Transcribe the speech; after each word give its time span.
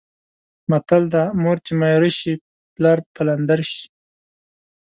متل 0.69 1.03
دی: 1.13 1.25
مور 1.41 1.57
چې 1.65 1.71
میره 1.81 2.09
شي 2.19 2.33
پلار 2.73 2.97
پلندر 3.15 3.59
شي. 3.71 3.85